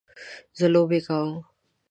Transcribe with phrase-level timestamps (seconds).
[0.57, 1.31] زه لوبې کوم